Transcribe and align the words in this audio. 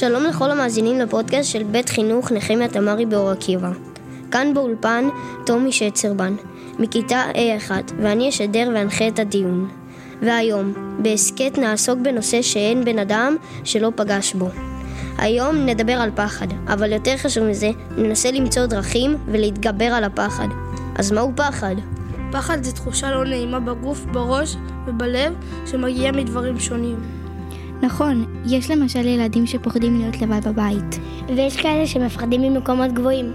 שלום 0.00 0.24
לכל 0.24 0.50
המאזינים 0.50 0.98
לפודקאסט 0.98 1.50
של 1.50 1.62
בית 1.62 1.88
חינוך 1.88 2.32
נחמיה 2.32 2.68
תמרי 2.68 3.06
באור 3.06 3.30
עקיבא. 3.30 3.70
כאן 4.30 4.54
באולפן 4.54 5.04
טומי 5.46 5.72
שצרבן, 5.72 6.34
מכיתה 6.78 7.22
A1, 7.32 7.70
ואני 8.02 8.28
אשדר 8.28 8.70
ואנחה 8.74 9.08
את 9.08 9.18
הדיון. 9.18 9.68
והיום, 10.22 10.72
בהסכת 11.02 11.58
נעסוק 11.58 11.98
בנושא 11.98 12.42
שאין 12.42 12.84
בן 12.84 12.98
אדם 12.98 13.36
שלא 13.64 13.92
פגש 13.96 14.34
בו. 14.34 14.48
היום 15.18 15.56
נדבר 15.56 15.92
על 15.92 16.10
פחד, 16.14 16.46
אבל 16.66 16.92
יותר 16.92 17.16
חשוב 17.16 17.44
מזה, 17.44 17.70
ננסה 17.96 18.30
למצוא 18.30 18.66
דרכים 18.66 19.16
ולהתגבר 19.26 19.84
על 19.84 20.04
הפחד. 20.04 20.48
אז 20.94 21.12
מהו 21.12 21.32
פחד? 21.36 21.74
פחד 22.32 22.64
זה 22.64 22.72
תחושה 22.72 23.10
לא 23.10 23.24
נעימה 23.24 23.60
בגוף, 23.60 24.04
בראש 24.12 24.56
ובלב 24.86 25.34
שמגיעה 25.66 26.12
מדברים 26.12 26.60
שונים. 26.60 27.19
נכון, 27.82 28.24
יש 28.46 28.70
למשל 28.70 29.06
ילדים 29.06 29.46
שפוחדים 29.46 29.98
להיות 29.98 30.22
לבד 30.22 30.48
בבית. 30.48 31.00
ויש 31.36 31.56
כאלה 31.56 31.86
שמפחדים 31.86 32.42
ממקומות 32.42 32.92
גבוהים. 32.92 33.32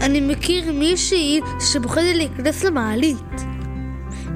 אני 0.00 0.20
מכיר 0.20 0.72
מישהי 0.72 1.40
שפוחדת 1.72 2.16
להיכנס 2.16 2.64
למעלית. 2.64 3.44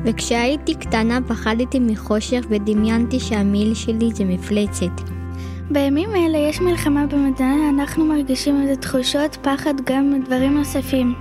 וכשהייתי 0.05 0.75
קטנה 0.75 1.19
פחדתי 1.29 1.79
מחושך 1.79 2.45
ודמיינתי 2.49 3.21
שהמיל 3.21 3.75
שלי 3.75 4.11
זה 4.15 4.25
מפלצת. 4.25 5.01
בימים 5.71 6.11
אלה 6.11 6.39
יש 6.39 6.61
מלחמה 6.61 7.07
במדינה, 7.07 7.71
אנחנו 7.71 8.05
מרגישים 8.05 8.63
איזה 8.63 8.77
תחושות 8.77 9.39
פחד 9.43 9.75
גם 9.85 10.11
מדברים 10.11 10.59
נוספים. 10.59 11.15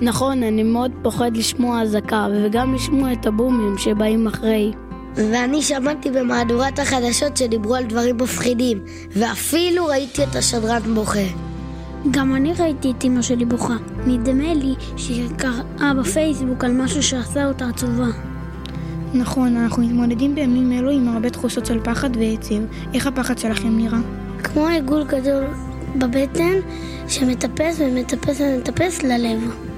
נכון, 0.00 0.42
אני 0.42 0.62
מאוד 0.62 0.92
פוחד 1.02 1.36
לשמוע 1.36 1.82
אזעקה 1.82 2.26
וגם 2.32 2.74
לשמוע 2.74 3.12
את 3.12 3.26
הבומים 3.26 3.78
שבאים 3.78 4.26
אחרי. 4.26 4.72
ואני 5.14 5.62
שמעתי 5.62 6.10
במהדורת 6.10 6.78
החדשות 6.78 7.36
שדיברו 7.36 7.74
על 7.74 7.84
דברים 7.84 8.16
מפחידים, 8.16 8.84
ואפילו 9.10 9.86
ראיתי 9.86 10.24
את 10.24 10.36
השדרן 10.36 10.94
בוכה. 10.94 11.18
גם 12.10 12.34
אני 12.34 12.52
ראיתי 12.58 12.90
את 12.90 13.04
אמא 13.04 13.22
שלי 13.22 13.44
בוכה. 13.44 13.76
נדמה 14.06 14.54
לי 14.54 14.74
שהיא 14.96 15.28
קראה 15.36 15.92
בפייסבוק 16.00 16.64
על 16.64 16.72
משהו 16.72 17.02
שעשה 17.02 17.46
אותה 17.46 17.68
עצובה. 17.68 18.06
נכון, 19.14 19.56
אנחנו 19.56 19.82
מתמודדים 19.82 20.34
בימים 20.34 20.72
אלו 20.72 20.90
עם 20.90 21.08
הרבה 21.08 21.30
תחושות 21.30 21.66
של 21.66 21.80
פחד 21.84 22.16
ועצב. 22.16 22.54
איך 22.94 23.06
הפחד 23.06 23.38
שלכם 23.38 23.78
נראה? 23.78 23.98
כמו 24.44 24.66
עיגול 24.66 25.04
גדול 25.04 25.44
בבטן 25.96 26.54
שמטפס 27.08 27.76
ומטפס 27.80 28.40
ומטפס 28.40 29.02
ללב. 29.02 29.69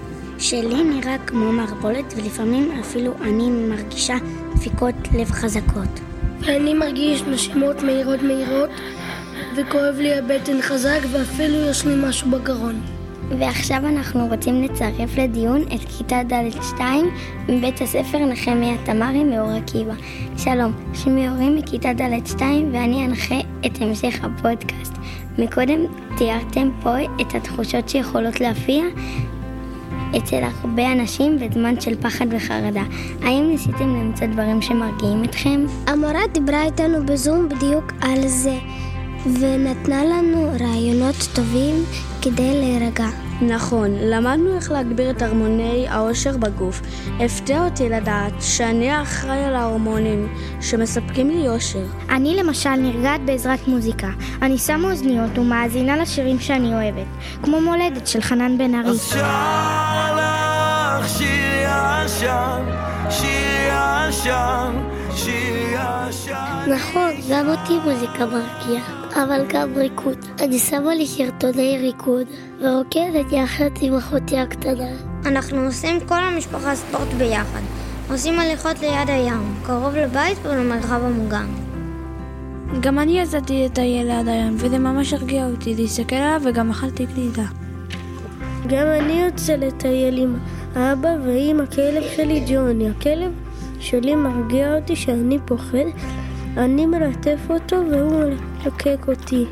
שלי 0.43 0.85
נראה 0.85 1.17
כמו 1.27 1.53
מערבולת 1.53 2.15
ולפעמים 2.17 2.71
אפילו 2.81 3.13
אני 3.21 3.51
מרגישה 3.51 4.15
דפיקות 4.55 4.95
לב 5.19 5.31
חזקות. 5.31 6.01
ואני 6.41 6.75
מרגיש 6.75 7.23
נשימות 7.23 7.83
מהירות 7.83 8.23
מהירות 8.23 8.71
וכואב 9.57 9.95
לי 9.99 10.19
הבטן 10.19 10.63
חזק 10.63 11.01
ואפילו 11.13 11.55
יש 11.71 11.87
לי 11.87 11.95
משהו 12.09 12.31
בגרון. 12.31 12.81
ועכשיו 13.39 13.77
אנחנו 13.77 14.27
רוצים 14.27 14.63
לצרף 14.63 15.19
לדיון 15.19 15.63
את 15.63 15.81
כיתה 15.99 16.21
ד'2 16.29 16.81
מבית 17.49 17.81
הספר 17.81 18.19
נחמיה 18.19 18.75
תמרי 18.85 19.25
מאור 19.25 19.51
עקיבא. 19.51 19.95
שלום, 20.37 20.73
שמי 20.95 21.29
אורי 21.29 21.51
מכיתה 21.51 21.93
ד'2 21.93 22.41
ואני 22.73 23.07
אנחה 23.07 23.41
את 23.67 23.81
המשך 23.81 24.25
הפודקאסט. 24.25 24.93
מקודם 25.39 25.81
תיארתם 26.17 26.71
פה 26.83 26.97
את 27.21 27.35
התחושות 27.35 27.89
שיכולות 27.89 28.41
להופיע 28.41 28.85
אצל 30.19 30.43
הרבה 30.61 30.93
אנשים 30.93 31.39
בזמן 31.39 31.81
של 31.81 32.03
פחד 32.03 32.27
וחרדה. 32.31 32.83
האם 33.23 33.49
ניסיתם 33.49 33.89
למצוא 33.89 34.27
דברים 34.27 34.63
שמרגיעים 34.63 35.25
אתכם? 35.25 35.65
המורה 35.87 36.21
דיברה 36.35 36.63
איתנו 36.65 37.07
בזום 37.07 37.49
בדיוק 37.49 37.93
על 38.01 38.29
זה, 38.29 38.59
ונתנה 39.25 40.05
לנו 40.05 40.51
רעיונות 40.61 41.17
טובים 41.35 41.75
כדי 42.23 42.61
להירגע. 42.61 43.32
נכון, 43.49 43.91
למדנו 44.01 44.57
איך 44.57 44.71
להגביר 44.71 45.11
את 45.11 45.23
הרמוני 45.23 45.89
העושר 45.89 46.37
בגוף. 46.37 46.81
הפתיע 47.21 47.65
אותי 47.65 47.89
לדעת 47.89 48.33
שאני 48.41 48.91
האחראי 48.91 49.45
על 49.45 49.55
ההורמונים 49.55 50.29
שמספקים 50.61 51.31
לי 51.31 51.49
אושר. 51.49 51.85
אני 52.11 52.37
למשל 52.37 52.75
נרגעת 52.75 53.21
בעזרת 53.25 53.69
מוזיקה. 53.69 54.09
אני 54.43 54.59
שמה 54.59 54.91
אוזניות 54.91 55.39
ומאזינה 55.39 55.97
לשירים 55.97 56.41
שאני 56.41 56.75
אוהבת, 56.75 57.07
כמו 57.43 57.61
מולדת 57.61 58.07
של 58.07 58.21
חנן 58.21 58.59
בן 58.59 58.75
ארי. 58.75 58.99
שר 58.99 60.17
לך 60.17 61.09
שיר 61.09 61.29
ישן, 62.05 62.63
שיר 63.11 63.73
ישן, 64.09 64.73
שיר 65.15 65.35
ישן. 65.35 65.42
נכון, 66.75 67.11
גם 67.31 67.49
אותי 67.49 67.79
מוזיקה 67.85 68.27
מרגיעה, 68.27 69.05
אבל 69.15 69.45
גם 69.49 69.75
ריקוד. 69.77 70.19
אני 70.41 70.59
שמה 70.59 70.95
לי 70.95 71.07
סרטוני 71.07 71.79
ריקוד, 71.79 72.27
ורוקדת 72.61 73.33
יחד 73.33 73.71
עם 73.81 73.95
אחותי 73.97 74.39
הקטנה. 74.39 74.89
אנחנו 75.27 75.61
עושים 75.61 76.01
כל 76.01 76.25
המשפחה 76.25 76.75
ספורט 76.75 77.09
ביחד. 77.19 77.61
עושים 78.11 78.39
הליכות 78.39 78.81
ליד 78.81 79.09
הים, 79.11 79.55
קרוב 79.63 79.95
לבית 79.95 80.39
ולמרחב 80.43 81.01
המוגן. 81.05 81.47
גם 82.81 82.99
אני 82.99 83.21
יצאתי 83.21 83.65
לטייל 83.65 84.07
ליד 84.07 84.29
הים, 84.29 84.57
וזה 84.59 84.79
ממש 84.79 85.13
הרגיע 85.13 85.47
אותי 85.47 85.75
להסתכל 85.75 86.17
עליו 86.17 86.41
וגם 86.45 86.71
אכלתי 86.71 87.07
גלידה. 87.07 87.47
גם 88.67 88.87
אני 89.01 89.23
יוצא 89.23 89.57
לטייל 89.57 90.19
עם 90.19 90.37
אבא 90.77 91.09
ועם 91.25 91.61
הכלב 91.61 92.03
שלי 92.17 92.45
ג'וני. 92.49 92.91
הכלב 92.91 93.33
שלי 93.81 94.15
מרגיע 94.15 94.77
אותי 94.77 94.97
שאני 94.97 95.39
פוחד, 95.47 95.79
אני 96.57 96.87
מלטף 96.87 97.41
אותו 97.51 97.77
והוא 97.91 98.25
מלקק 98.65 99.09
אותי. 99.09 99.45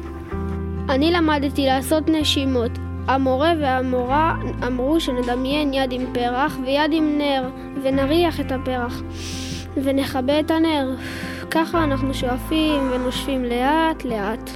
אני 0.89 1.13
למדתי 1.13 1.67
לעשות 1.67 2.09
נשימות. 2.09 2.71
המורה 3.09 3.53
והמורה 3.61 4.37
אמרו 4.67 5.01
שנדמיין 5.01 5.75
יד 5.75 5.93
עם 5.93 6.07
פרח 6.15 6.59
ויד 6.65 6.93
עם 6.93 7.19
נר, 7.19 7.49
ונריח 7.83 8.41
את 8.41 8.53
הפרח, 8.53 9.03
ונכבה 9.77 10.41
את 10.41 10.51
הנר. 10.51 10.95
ככה 11.51 11.85
אנחנו 11.85 12.15
שואפים 12.15 12.91
ונושפים 12.93 13.45
לאט 13.45 14.05
לאט. 14.05 14.51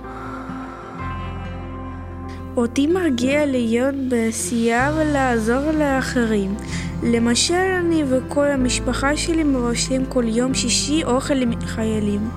אותי 2.56 2.86
מרגיע 2.86 3.46
להיות 3.46 3.94
בעשייה 4.08 4.92
ולעזור 4.96 5.70
לאחרים. 5.78 6.54
למשל, 7.02 7.54
אני 7.54 8.04
וכל 8.08 8.46
המשפחה 8.46 9.16
שלי 9.16 9.44
מבשלים 9.44 10.06
כל 10.06 10.24
יום 10.26 10.54
שישי 10.54 11.04
אוכל 11.04 11.34
לחיילים. 11.34 12.28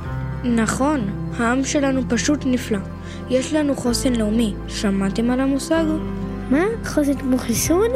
נכון, 0.44 1.00
העם 1.38 1.64
שלנו 1.64 2.02
פשוט 2.10 2.40
נפלא. 2.46 2.80
יש 3.30 3.54
לנו 3.54 3.76
חוסן 3.76 4.16
לאומי. 4.16 4.54
שמעתם 4.68 5.30
על 5.30 5.40
המושג? 5.40 5.84
מה? 6.50 6.64
חוסן 6.86 7.14
כמו 7.14 7.38
חיסון? 7.38 7.90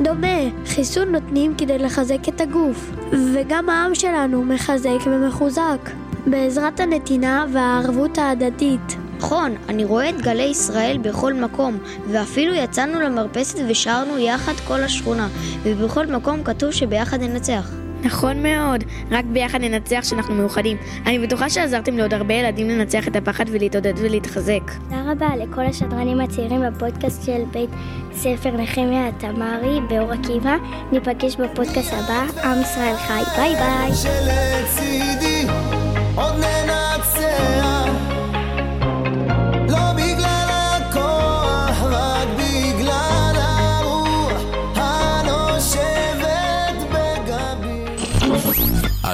דומה, 0.00 0.66
חיסון 0.66 1.08
נותנים 1.12 1.54
כדי 1.58 1.78
לחזק 1.78 2.28
את 2.28 2.40
הגוף, 2.40 2.90
וגם 3.34 3.68
העם 3.70 3.94
שלנו 3.94 4.44
מחזק 4.44 5.06
ומחוזק, 5.06 5.90
בעזרת 6.26 6.80
הנתינה 6.80 7.46
והערבות 7.52 8.18
ההדדית. 8.18 9.05
נכון, 9.18 9.54
אני 9.68 9.84
רואה 9.84 10.08
את 10.08 10.20
גלי 10.20 10.42
ישראל 10.42 10.98
בכל 10.98 11.34
מקום, 11.34 11.78
ואפילו 12.10 12.54
יצאנו 12.54 13.00
למרפסת 13.00 13.58
ושרנו 13.68 14.18
יחד 14.18 14.52
כל 14.66 14.82
השכונה, 14.82 15.28
ובכל 15.62 16.06
מקום 16.06 16.44
כתוב 16.44 16.70
שביחד 16.70 17.20
ננצח. 17.20 17.70
נכון 18.02 18.42
מאוד, 18.42 18.84
רק 19.10 19.24
ביחד 19.24 19.60
ננצח 19.60 20.00
שאנחנו 20.02 20.34
מאוחדים. 20.34 20.76
אני 21.06 21.18
בטוחה 21.18 21.50
שעזרתם 21.50 21.96
לעוד 21.96 22.14
הרבה 22.14 22.34
ילדים 22.34 22.68
לנצח 22.68 23.08
את 23.08 23.16
הפחד 23.16 23.44
ולהתעודד 23.48 23.92
ולהתחזק. 23.96 24.70
תודה 24.84 25.02
רבה 25.12 25.28
לכל 25.36 25.62
השדרנים 25.62 26.20
הצעירים 26.20 26.60
בפודקאסט 26.60 27.26
של 27.26 27.42
בית 27.52 27.70
ספר 28.12 28.50
נחמיה 28.50 29.10
תמרי 29.18 29.80
באור 29.88 30.12
עקיבא. 30.12 30.56
ניפגש 30.92 31.36
בפודקאסט 31.36 31.92
הבא, 31.92 32.26
עם 32.44 32.60
ישראל 32.60 32.96
חי. 32.96 33.22
ביי 33.36 33.54
ביי. 33.54 33.90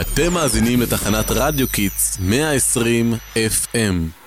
אתם 0.00 0.32
מאזינים 0.32 0.80
לתחנת 0.80 1.30
רדיו 1.30 1.68
קיטס 1.68 2.18
120 2.20 3.14
FM 3.34 4.22